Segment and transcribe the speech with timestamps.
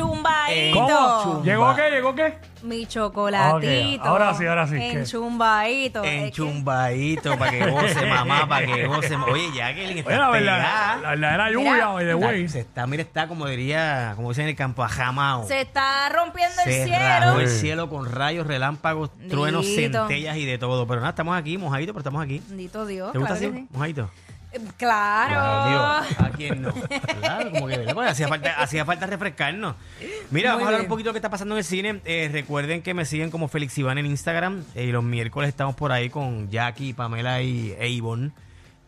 [0.00, 1.42] ¿Cómo?
[1.44, 1.90] ¿Llegó qué?
[1.90, 2.34] ¿Llegó qué?
[2.62, 4.02] Mi chocolatito.
[4.02, 4.90] Ok, ahora sí, ahora sí, ¿qué?
[5.00, 6.02] Enchumbadito.
[6.02, 9.16] Es que- Enchumbadito, para que goce, mamá, para que goce.
[9.16, 11.50] Oye, Jacqueline, está Oye, la verdad, la verdadera Mira.
[11.70, 12.48] lluvia, by the way.
[12.48, 15.46] Se está, mira, está como diría, como dicen en el campo, ajamao.
[15.46, 16.98] Se está rompiendo el Se cielo.
[16.98, 20.86] rajó el cielo con rayos, relámpagos, truenos, centellas y de todo.
[20.86, 22.42] Pero nada, estamos aquí, mojaditos, pero estamos aquí.
[22.48, 23.12] Bendito Dios.
[23.12, 23.60] ¿Te gusta claro así?
[23.60, 23.68] sí.
[23.70, 24.10] Mojadito.
[24.56, 26.04] Eh, Claro.
[26.04, 26.72] Dios, ¿a quién no?
[27.20, 29.74] Claro, como que hacía falta, hacía falta refrescarnos.
[30.30, 30.82] Mira, Muy vamos a hablar bien.
[30.82, 32.00] un poquito de lo que está pasando en el cine.
[32.04, 34.64] Eh, recuerden que me siguen como Félix Iván en Instagram.
[34.74, 38.30] Eh, y los miércoles estamos por ahí con Jackie, Pamela y e Ivonne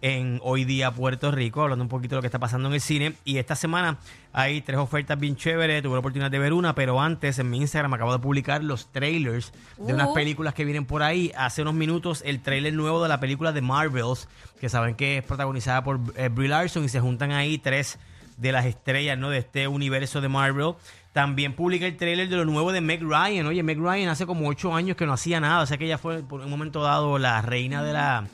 [0.01, 2.81] en Hoy Día Puerto Rico, hablando un poquito de lo que está pasando en el
[2.81, 3.15] cine.
[3.25, 3.99] Y esta semana
[4.33, 5.83] hay tres ofertas bien chéveres.
[5.83, 8.93] Tuve la oportunidad de ver una, pero antes en mi Instagram acabo de publicar los
[8.93, 10.15] trailers de unas Uh.
[10.15, 11.33] películas que vienen por ahí.
[11.37, 14.29] Hace unos minutos el trailer nuevo de la película de Marvels,
[14.61, 17.99] que saben que es protagonizada por eh, Brie Larson y se juntan ahí tres
[18.37, 19.31] de las estrellas ¿no?
[19.31, 20.75] de este universo de Marvel.
[21.13, 23.47] También publica el trailer de lo nuevo de Meg Ryan.
[23.47, 25.63] Oye, Meg Ryan hace como ocho años que no hacía nada.
[25.63, 28.27] O sea que ella fue por un momento dado la reina de la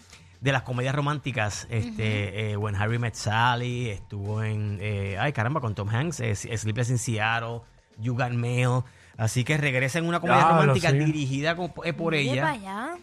[0.45, 1.67] de las comedias románticas.
[1.71, 6.35] Este, eh, When Harry Met Sally, estuvo en, eh, ay caramba, con Tom Hanks, eh,
[6.37, 7.63] Sleepless in Seattle,
[7.99, 8.83] You Got Mail.
[9.17, 10.99] Así que regresa en una comedia romántica sí.
[10.99, 12.59] dirigida con- eh, por ella.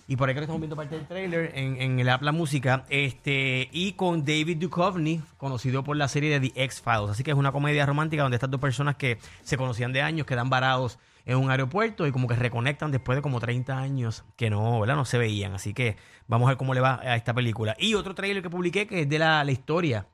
[0.08, 2.86] Y por ahí que estamos viendo parte del trailer en, en el app La Música.
[2.90, 7.10] Este, y con David Duchovny, conocido por la serie de The X-Files.
[7.10, 10.28] Así que es una comedia romántica donde estas dos personas que se conocían de años
[10.28, 14.50] quedan varados en un aeropuerto y como que reconectan después de como 30 años que
[14.50, 14.96] no, ¿verdad?
[14.96, 15.54] No se veían.
[15.54, 17.76] Así que vamos a ver cómo le va a esta película.
[17.80, 20.08] Y otro trailer que publiqué que es de la, la historia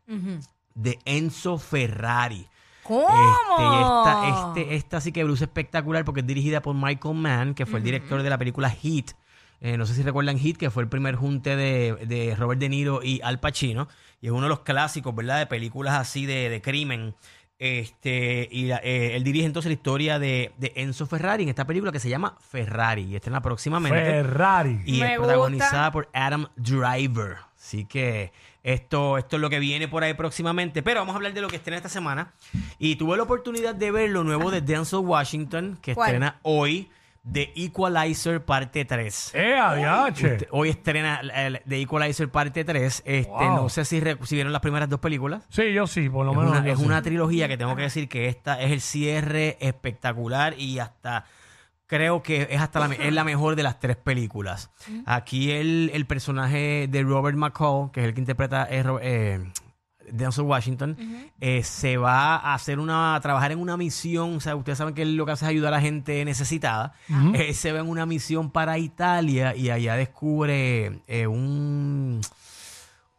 [0.75, 2.47] de Enzo Ferrari.
[2.83, 3.07] ¿Cómo?
[3.07, 7.65] Este, esta, este, esta sí que luce espectacular porque es dirigida por Michael Mann, que
[7.65, 9.11] fue el director de la película Heat.
[9.59, 12.69] Eh, no sé si recuerdan Heat, que fue el primer junte de, de Robert De
[12.69, 13.87] Niro y Al Pacino.
[14.21, 15.39] Y es uno de los clásicos, ¿verdad?
[15.39, 17.15] De películas así de, de crimen.
[17.59, 21.65] Este, y la- eh, él dirige entonces la historia de, de Enzo Ferrari en esta
[21.65, 23.03] película que se llama Ferrari.
[23.03, 23.99] Y está en la próximamente.
[23.99, 24.79] Ferrari.
[24.85, 25.33] Y Me es gusta.
[25.33, 27.37] protagonizada por Adam Driver.
[27.57, 28.31] Así que
[28.63, 30.83] esto, esto es lo que viene por ahí próximamente.
[30.83, 32.31] Pero vamos a hablar de lo que estrena esta semana.
[32.77, 36.09] Y tuve la oportunidad de ver lo nuevo de Denzel Washington, que ¿Cuál?
[36.09, 36.89] estrena hoy,
[37.29, 39.31] de Equalizer parte 3.
[39.35, 40.33] ¡Eh, adiache!
[40.33, 43.03] Usted- hoy estrena el- de Equalizer parte 3.
[43.05, 43.55] Este, Wow.
[43.55, 45.43] No sé si, re- si vieron las primeras dos películas.
[45.49, 46.51] Sí, yo sí, por lo Es menos.
[46.53, 46.85] una, yo es sí.
[46.85, 51.25] una trilogía que tengo que decir que esta es el cierre espectacular y hasta
[51.85, 54.69] creo que es hasta la, me- es la mejor de las tres películas.
[55.05, 59.51] Aquí el, el personaje de Robert McCall, que es el que interpreta eh, Ro- eh,
[60.11, 60.97] Denzel Washington,
[61.39, 64.37] eh, se va a hacer una, a trabajar en una misión.
[64.37, 66.93] O sea, ustedes saben que él lo que hace es ayudar a gente necesitada.
[67.33, 72.21] Eh, se va en una misión para Italia y allá descubre eh, un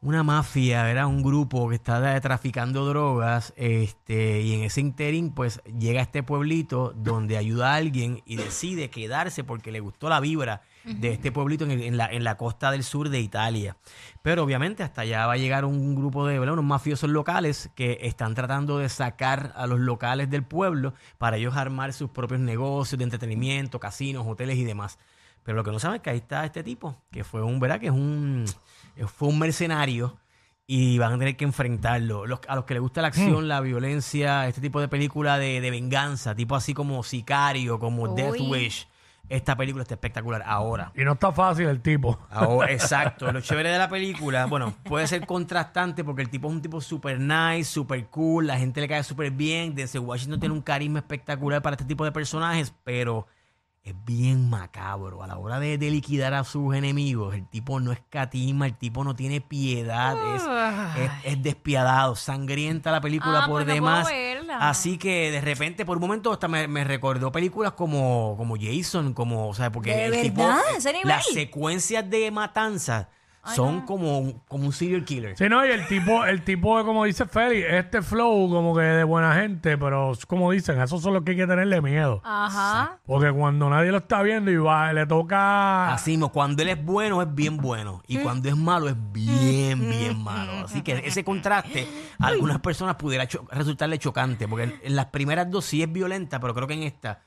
[0.01, 1.07] una mafia, ¿verdad?
[1.07, 6.23] Un grupo que está traficando drogas, este, y en ese interín, pues llega a este
[6.23, 11.33] pueblito donde ayuda a alguien y decide quedarse porque le gustó la vibra de este
[11.33, 13.77] pueblito en, el- en la, en la costa del sur de Italia.
[14.23, 16.55] Pero obviamente hasta allá va a llegar un grupo de, ¿verdad?
[16.55, 21.57] Unos mafiosos locales que están tratando de sacar a los locales del pueblo para ellos
[21.57, 24.99] armar sus propios negocios de entretenimiento, casinos, hoteles y demás.
[25.49, 27.81] Pero lo que no saben es que ahí está este tipo, que fue un, ¿verdad?
[27.81, 28.45] Que es un,
[29.07, 30.19] fue un mercenario
[30.67, 32.27] y van a tener que enfrentarlo.
[32.27, 33.49] Los- a los que les gusta la acción, Mm.
[33.49, 38.33] la violencia, este tipo de película de, de venganza, tipo así como Sicario, como Death
[38.41, 38.47] Uy.
[38.51, 38.89] Wish.
[39.31, 40.93] Esta película está espectacular ahora.
[40.95, 42.19] Y no está fácil el tipo.
[42.29, 43.33] Ahora, exacto.
[43.33, 46.79] Lo chévere de la película, bueno, puede ser contrastante porque el tipo es un tipo
[46.83, 49.75] super nice, super cool, la gente le cae súper bien.
[49.75, 53.27] Denzel Washington tiene un carisma espectacular para este tipo de personajes, pero
[53.83, 55.23] es bien macabro.
[55.23, 59.05] A la hora de, de liquidar a sus enemigos, el tipo no escatima, el tipo
[59.05, 60.43] no tiene piedad, es,
[61.05, 64.09] es, es despiadado, sangrienta la película Ah, por pues demás.
[64.61, 69.15] Así que de repente, por un momento, hasta me, me recordó películas como, como Jason,
[69.15, 70.61] como, o sea, porque ¿De el tipo, verdad?
[70.77, 71.09] ¿Ese nivel?
[71.09, 73.09] las secuencias de matanza
[73.55, 75.37] son como, un- como un serial killer.
[75.37, 79.05] Sí, no, y el tipo, el tipo, como dice Félix, este flow como que de
[79.05, 82.21] buena gente, pero como dicen, esos son los que hay que tenerle miedo.
[82.25, 82.99] Ajá.
[83.07, 85.93] Porque cuando nadie lo está viendo y va, le toca...
[85.93, 89.81] Así mismo, cuando él es bueno es bien bueno y cuando es malo es bien,
[89.89, 90.65] bien malo.
[90.65, 91.87] Así que ese contraste
[92.19, 95.93] a algunas personas pudiera cho- resultarle chocante, porque en, en las primeras dos sí es
[95.93, 97.23] violenta, pero creo que en esta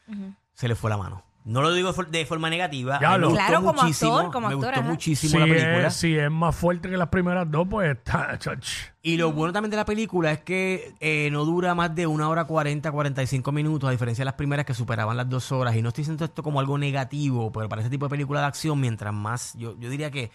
[0.54, 1.24] se le fue la mano.
[1.44, 3.00] No lo digo de for- de forma negativa.
[3.02, 4.90] Ya a mí me lo- gustó Claro, como muchísimo, actor, como me actor, gustó ajá.
[4.90, 5.88] muchísimo si, la película.
[5.88, 8.38] es, si es más fuerte que las primeras dos, pues está...
[8.38, 8.68] chach.
[9.02, 12.30] Y lo bueno también de la película es que eh, no dura más de una
[12.30, 15.76] hora 40, 45 minutos, a diferencia de las primeras que superaban las dos horas.
[15.76, 18.46] Y no estoy diciendo esto como algo negativo, pero para ese tipo de película de
[18.46, 20.30] acción, mientras más, yo, yo diría que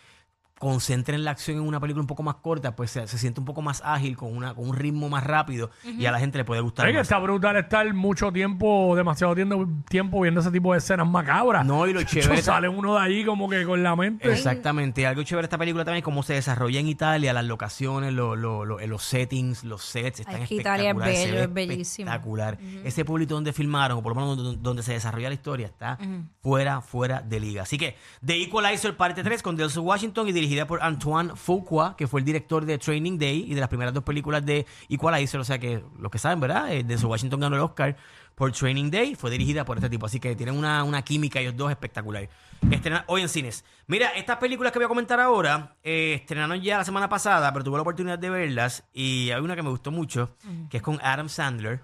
[0.59, 3.47] concentren la acción en una película un poco más corta, pues se, se siente un
[3.47, 6.45] poco más ágil, con, una, con un ritmo más rápido y a la gente le
[6.45, 7.07] puede gustar Es que más.
[7.07, 11.65] está brutal estar mucho tiempo, demasiado tiempo, tiempo viendo ese tipo de escenas macabras.
[11.67, 14.33] No, y lo chévere- sale uno de allí como que con la mente.
[14.33, 15.03] Exactamente.
[15.03, 18.13] Y algo chévere de esta película también es cómo se desarrolla en Italia, las locaciones,
[18.15, 22.09] lo- lo- lo- los settings, los sets, están es que Italia es bello, es bellísimo.
[22.11, 22.59] Espectacular.
[22.85, 25.99] Ese pueblito donde filmaron, o por lo menos donde, donde se desarrolla la historia, está
[26.41, 27.63] fuera, fuera de liga.
[27.63, 32.07] Así que The Equalizer parte 3 con Delson Washington y dirigida por Antoine Fuqua, que
[32.07, 35.41] fue el director de Training Day y de las primeras dos películas de Equalizer.
[35.41, 36.73] O sea que los que saben, ¿verdad?
[36.73, 37.97] Eh, Denzel Washington ganó el Oscar
[38.35, 40.07] por Training Day, fue dirigida por este tipo.
[40.07, 42.29] Así que tienen una, una química ellos dos espectacular.
[42.71, 43.65] Estrenan hoy en cines.
[43.87, 47.65] Mira, estas películas que voy a comentar ahora eh, estrenaron ya la semana pasada, pero
[47.65, 50.37] tuve la oportunidad de verlas y hay una que me gustó mucho,
[50.71, 51.81] que es con Adam Sandler,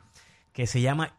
[0.52, 1.14] que se llama,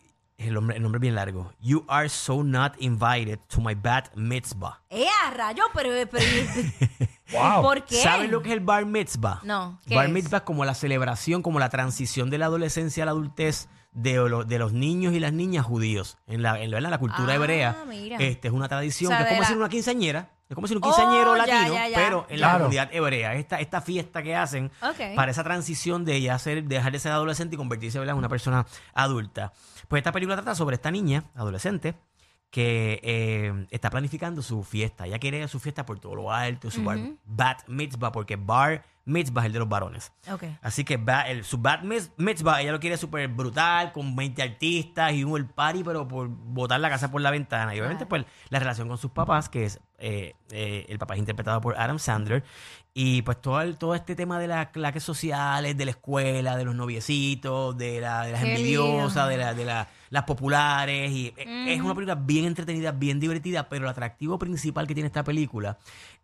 [0.48, 4.16] el nombre, el nombre es bien largo, You Are So Not Invited to My Bat
[4.16, 4.82] Mitzvah.
[4.90, 5.64] ¡Eh, a rayo!
[5.74, 6.26] Pero, pero
[7.34, 7.62] Wow.
[7.64, 7.96] ¿por qué?
[7.96, 9.40] ¿Saben lo que es el bar mitzvah?
[9.44, 10.12] No, ¿qué Bar es?
[10.12, 14.16] mitzvah es como la celebración, como la transición de la adolescencia a la adultez de,
[14.30, 16.18] lo- de los niños y las niñas judíos.
[16.28, 18.18] En la, en la, en la cultura Ah, hebrea, mira.
[18.20, 20.30] este es una tradición, O sea, que es de como la- decir una quinceañera.
[20.54, 21.96] Es como si un Oh, quinceañero ya, latino, ya, ya.
[21.98, 22.60] pero en la Claro.
[22.66, 23.34] comunidad hebrea.
[23.36, 25.16] Esta, esta fiesta que hacen Ok.
[25.16, 28.14] para esa transición de ya ser, dejar de ser adolescente y convertirse ¿verdad?
[28.14, 29.52] en una persona adulta.
[29.88, 31.96] Pues esta película trata sobre esta niña, adolescente,
[32.52, 35.08] que eh, está planificando su fiesta.
[35.08, 39.46] Ella quiere su fiesta por todo lo alto, su bar, bat mitzvah, porque bar mitzvah
[39.46, 40.12] el de los varones.
[40.32, 40.44] Ok.
[40.62, 41.82] Así que ba- el, su bat
[42.18, 46.28] mitzvah, ella lo quiere súper brutal, con 20 artistas y un el party, pero por
[46.30, 47.76] botar la casa por la ventana.
[47.76, 51.20] Y obviamente, pues, la relación con sus papás, que es, eh, eh, el papá es
[51.20, 52.44] interpretado por Adam Sandler,
[52.96, 56.64] y pues todo, el- todo este tema de las clases sociales, de la escuela, de
[56.66, 59.28] los noviecitos, de, la, de las Qué envidiosas, lindo.
[59.30, 61.12] de, la- de la- las populares.
[61.12, 65.08] Y eh, es una película bien entretenida, bien divertida, pero el atractivo principal que tiene
[65.08, 65.78] esta película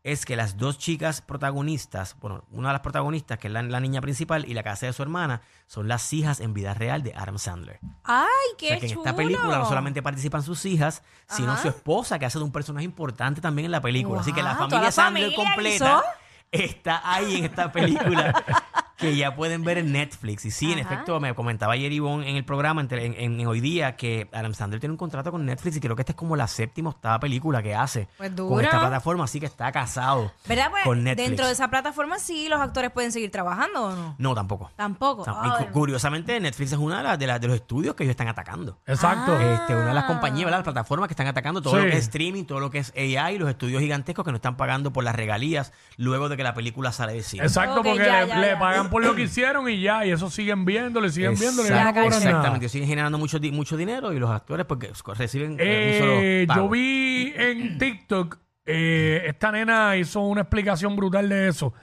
[0.04, 3.80] es que las dos chicas protagonistas, bueno, una de las protagonistas, que es la, la
[3.80, 7.14] niña principal, y la casa de su hermana, son las hijas en vida real de
[7.16, 7.80] Adam Sandler.
[8.04, 11.62] ¡Ay, O qué sea que en esta película no solamente participan sus hijas, sino Ajá.
[11.62, 14.22] su esposa, que hace de un personaje importante también en la película.
[14.22, 16.04] Así que la familia la Sandler familia completa
[16.52, 18.34] está ahí en esta película
[19.00, 20.46] que ya pueden ver en Netflix.
[20.46, 23.48] Y sí, en efecto, me comentaba ayer Ivonne en el programa, en, tele- en- en
[23.48, 26.16] hoy día, que Adam Sandler tiene un contrato con Netflix y creo que esta es
[26.18, 29.72] como la séptima o octava película que hace Pues con esta plataforma, así que está
[29.72, 30.70] casado ¿Verdad?
[30.72, 31.28] Pues con Netflix.
[31.30, 34.16] dentro de esa plataforma sí los actores pueden seguir trabajando o no.
[34.18, 34.72] No, tampoco.
[34.76, 35.24] Tampoco.
[35.24, 38.28] Cu- curiosamente, Netflix es una de, las, de, las- de los estudios que ellos están
[38.28, 38.78] atacando.
[38.86, 39.36] Exacto.
[39.40, 39.54] Ah.
[39.54, 40.60] Este, una de las compañías, ¿verdad?
[40.60, 41.84] Las plataformas que están atacando todo Sí.
[41.84, 44.58] lo que es streaming, todo lo que es AI, los estudios gigantescos que no están
[44.58, 47.44] pagando por las regalías luego de que la película sale de cine.
[47.44, 48.60] Exacto, porque ya, le, ya, le ya.
[48.60, 51.72] pagan por lo que hicieron y ya, y eso siguen viéndolo y siguen viéndolo y
[51.72, 52.30] no Exacto- cobran nada.
[52.32, 56.48] Exactamente, siguen generando mucho, di- mucho dinero y los actores porque reciben eh, Eh, un
[56.48, 56.62] solo pago.
[56.68, 61.74] yo vi en TikTok, eh, esta nena hizo una explicación brutal de eso.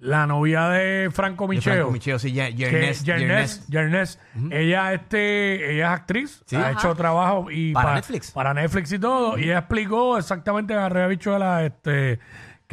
[0.00, 1.72] La novia de Franco De Micheo.
[1.72, 3.68] Franco Micheo, sí, Ye- que Yernes- Yernes, Yernes.
[3.68, 4.18] Yernes,
[4.50, 6.56] ella este ella es actriz Sí.
[6.56, 6.70] ha Ajá.
[6.72, 8.30] hecho trabajo y Para Netflix.
[8.32, 12.18] para Netflix y todo y ella explicó exactamente a Bichuela este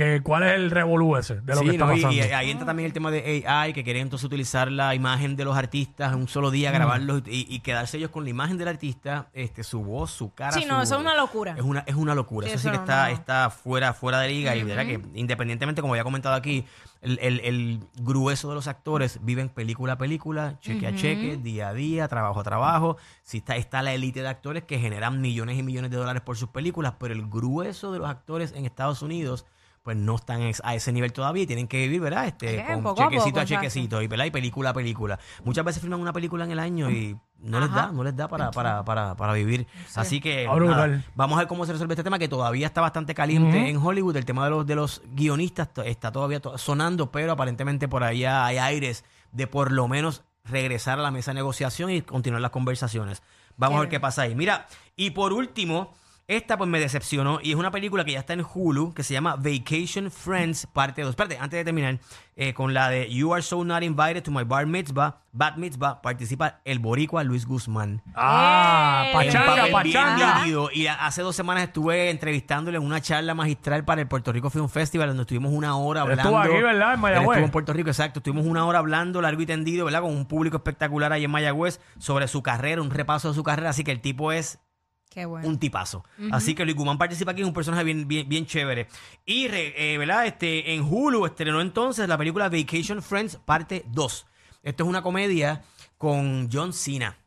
[0.03, 2.19] que cuál es el revolú ese de lo Sí, que está no, y- pasando y,
[2.31, 5.55] ahí entra también el tema de AI, que quieren entonces utilizar la imagen de los
[5.55, 6.51] artistas en un solo Mm.
[6.53, 10.33] día, grabarlos y, y quedarse ellos con la imagen del artista, este, su voz, su
[10.33, 10.51] cara.
[10.53, 11.55] Sí, no, eso es una locura.
[11.57, 12.47] Es una, es una locura.
[12.47, 13.13] Sí, eso sí que no, está, no.
[13.13, 14.55] está fuera, fuera de liga.
[14.55, 16.65] Y verdad que independientemente, como había comentado aquí,
[17.01, 21.69] el, el- el grueso de los actores viven película a película, cheque a cheque, día
[21.69, 22.97] a día, trabajo a trabajo.
[23.23, 26.37] Sí está, está la élite de actores que generan millones y millones de dólares por
[26.37, 29.45] sus películas, pero el grueso de los actores en Estados Unidos
[29.83, 32.27] pues no están es- a ese nivel todavía y tienen que vivir, ¿verdad?
[32.27, 34.25] Este, Eh, con poco a chequecito poco, a chequecito y, ¿verdad?
[34.25, 35.19] y película a película.
[35.43, 38.27] Muchas veces filman una película en el año y no les da, no les da
[38.27, 39.65] para, para, para, para vivir.
[39.95, 42.81] Así que Ah, nada, vamos a ver cómo se resuelve este tema que todavía está
[42.81, 44.15] bastante caliente en Hollywood.
[44.15, 48.45] El tema de los, de los guionistas está todavía to- sonando, pero aparentemente por allá
[48.45, 52.51] hay aires de por lo menos regresar a la mesa de negociación y continuar las
[52.51, 53.23] conversaciones.
[53.57, 54.35] Vamos a ver qué pasa ahí.
[54.35, 55.93] Mira, y por último,
[56.31, 59.13] Esta pues me decepcionó y es una película que ya está en Hulu que se
[59.13, 61.09] llama Vacation Friends parte 2.
[61.09, 61.99] Espérate, antes de terminar
[62.37, 66.01] eh, con la de You Are So Not Invited to My Bar Mitzvah, Bat Mitzvah,
[66.01, 68.01] participa el boricua Luis Guzmán.
[68.15, 70.39] Ah, pachanga, papel bien pachanga.
[70.39, 70.69] nítido.
[70.71, 74.69] Y hace dos semanas estuve entrevistándole en una charla magistral para el Puerto Rico Film
[74.69, 76.21] Festival, donde estuvimos una hora hablando.
[76.23, 76.87] estuvo aquí, ¿verdad?
[76.87, 77.29] En Él Mayagüez.
[77.29, 78.19] estuvo en Puerto Rico, exacto.
[78.19, 79.99] Estuvimos una hora hablando largo y tendido, ¿verdad?
[79.99, 83.71] Con un público espectacular ahí en Mayagüez sobre su carrera, un repaso de su carrera.
[83.71, 84.59] Así que el tipo es
[85.11, 85.45] Qué bueno.
[85.47, 86.05] un tipazo.
[86.31, 88.87] Así que Luis Guzmán participa aquí, es un personaje bien, bien, bien chévere.
[89.25, 90.25] Y, re- eh, ¿verdad?
[90.25, 94.25] Este, en Hulu estrenó entonces la película Vacation Friends, parte 2.
[94.63, 95.63] Esto es una comedia
[95.97, 97.17] con John Cena.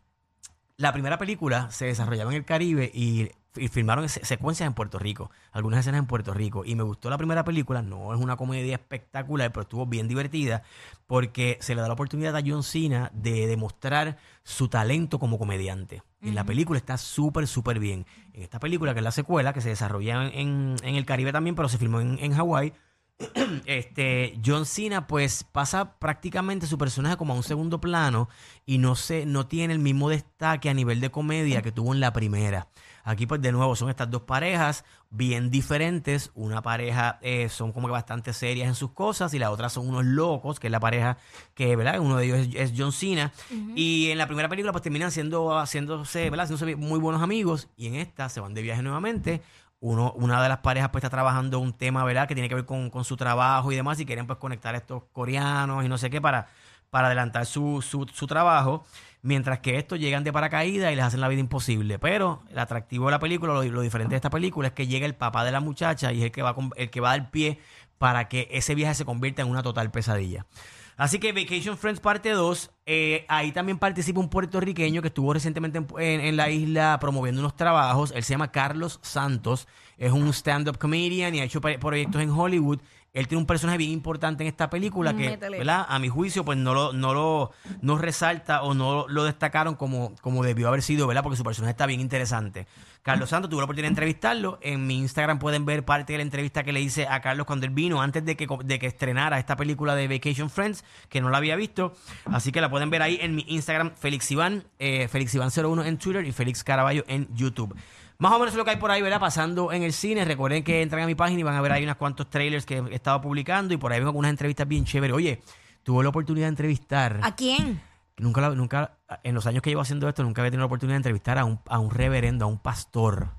[0.78, 4.98] La primera película se desarrollaba en el Caribe y, y filmaron se- secuencias en Puerto
[4.98, 6.64] Rico, algunas escenas en Puerto Rico.
[6.64, 10.62] Y me gustó la primera película, no es una comedia espectacular, pero estuvo bien divertida
[11.06, 16.02] porque se le da la oportunidad a John Cena de demostrar su talento como comediante.
[16.20, 18.06] Y la película está súper, súper bien.
[18.32, 21.54] En esta película, que es la secuela, que se desarrolla en, en el Caribe también,
[21.54, 22.72] pero se filmó en, en Hawái,
[23.66, 28.28] este John Cena pues pasa prácticamente su personaje como a un segundo plano
[28.66, 32.00] y no se no tiene el mismo destaque a nivel de comedia que tuvo en
[32.00, 32.68] la primera.
[33.06, 36.30] Aquí pues de nuevo son estas dos parejas bien diferentes.
[36.34, 39.88] Una pareja eh, son como que bastante serias en sus cosas y la otra son
[39.88, 41.18] unos locos, que es la pareja
[41.54, 42.00] que, ¿verdad?
[42.00, 43.30] Uno de ellos es, es John Cena.
[43.76, 46.44] Y en la primera película pues terminan siendo, haciéndose, ¿verdad?
[46.44, 49.42] Haciéndose muy buenos amigos y en esta se van de viaje nuevamente
[49.84, 52.26] uno, una de las parejas pues está trabajando un tema, ¿verdad?
[52.26, 54.78] Que tiene que ver con, con su trabajo y demás y quieren pues conectar a
[54.78, 56.46] estos coreanos y no sé qué para,
[56.88, 58.86] para adelantar su, su, su trabajo.
[59.20, 61.98] Mientras que estos llegan de paracaídas y les hacen la vida imposible.
[61.98, 65.04] Pero el atractivo de la película, lo, lo diferente de esta película es que llega
[65.04, 67.30] el papá de la muchacha y es el que va, el que va a dar
[67.30, 67.60] pie
[67.98, 70.46] para que ese viaje se convierta en una total pesadilla.
[70.96, 75.78] Así que Vacation Friends parte 2, eh, ahí también participa un puertorriqueño que estuvo recientemente
[75.78, 78.12] en, en- la isla promoviendo unos trabajos.
[78.14, 79.66] Él se llama Carlos Santos,
[79.98, 82.80] es un stand-up comedian y ha hecho proyectos en Hollywood.
[83.14, 85.36] Él tiene un personaje bien importante en esta película que.
[85.36, 85.86] ¿verdad?
[85.88, 90.16] A mi juicio, pues no lo, no lo no resalta o no lo destacaron como,
[90.20, 91.22] como debió haber sido, ¿verdad?
[91.22, 92.66] Porque su personaje está bien interesante.
[93.02, 94.58] Carlos Santos, tuve la oportunidad de entrevistarlo.
[94.62, 97.66] En mi Instagram pueden ver parte de la entrevista que le hice a Carlos cuando
[97.66, 101.30] él vino, antes de que, de que estrenara esta película de Vacation Friends, que no
[101.30, 101.94] la había visto.
[102.24, 105.98] Así que la pueden ver ahí en mi Instagram, Félix Iván, eh, Félix Iván01 en
[105.98, 107.76] Twitter y Félix Caraballo en YouTube.
[108.18, 109.20] Más o menos es lo que hay por ahí, ¿verdad?
[109.20, 110.24] Pasando en el cine.
[110.24, 112.78] Recuerden que entran a mi página y van a ver ahí unos cuantos trailers que
[112.78, 115.16] he estado publicando y por ahí vengo con unas entrevistas bien chéveres.
[115.16, 115.42] Oye,
[115.82, 117.20] tuve la oportunidad de entrevistar.
[117.22, 117.80] ¿A quién?
[118.16, 120.94] Nunca, la- nunca, en los años que llevo haciendo esto, nunca había tenido la oportunidad
[120.94, 123.30] de entrevistar a un, a un reverendo, a un pastor,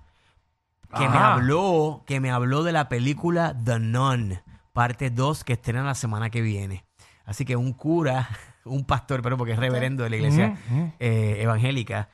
[0.95, 4.39] que me habló, que me habló de la película The Nun,
[4.73, 6.85] parte 2, que estrena la semana que viene.
[7.25, 8.27] Así que un cura,
[8.65, 10.57] un pastor, pero porque es reverendo de la iglesia
[10.99, 12.09] eh, evangélica,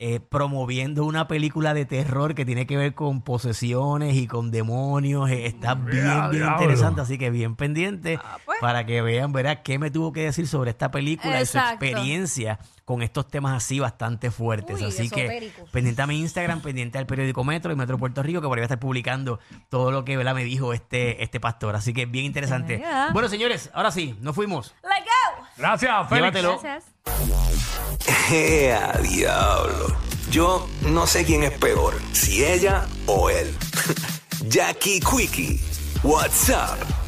[0.00, 5.28] eh, promoviendo una película de terror que tiene que ver con posesiones y con demonios.
[5.28, 6.52] Eh, está bien, bien diablo.
[6.52, 8.58] interesante, así que bien pendiente pues.
[8.60, 12.60] para que vean, verá, qué me tuvo que decir sobre esta película y su experiencia
[12.84, 14.80] con estos temas así bastante fuertes.
[14.80, 15.70] Uy, así que esotéricos.
[15.70, 18.62] pendiente a mi Instagram, pendiente al periódico Metro y Metro Puerto Rico, que por ahí
[18.62, 20.34] va a estar publicando todo lo que ¿verdad?
[20.34, 21.74] me dijo este, este pastor.
[21.74, 22.78] Así que bien interesante.
[22.78, 23.10] Yeah.
[23.12, 24.74] Bueno, señores, ahora sí, nos fuimos.
[25.58, 26.34] Gracias, Félix.
[26.34, 26.60] Llévatelo.
[26.60, 26.84] Gracias.
[28.32, 29.96] ¡Ea, diablo!
[30.30, 33.54] Yo no sé quién es peor, si ella o él.
[34.48, 35.60] Jackie Quickie,
[36.02, 36.98] what's up?